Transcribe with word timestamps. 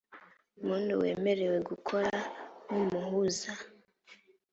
muntu 0.65 0.91
wemerewe 1.01 1.57
gukora 1.69 2.11
nk 2.65 2.71
umuhuza 2.79 3.51